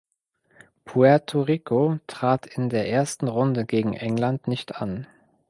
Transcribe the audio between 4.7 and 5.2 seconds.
an.